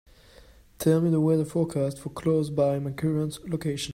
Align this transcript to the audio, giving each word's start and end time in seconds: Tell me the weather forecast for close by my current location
Tell 0.79 0.99
me 0.99 1.11
the 1.11 1.21
weather 1.21 1.45
forecast 1.45 1.99
for 1.99 2.09
close 2.09 2.49
by 2.49 2.79
my 2.79 2.89
current 2.89 3.37
location 3.47 3.89